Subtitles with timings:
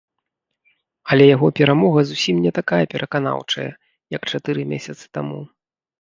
[1.15, 3.69] Але яго перамога зусім не такая пераканаўчая,
[4.19, 5.39] як чатыры месяцы таму.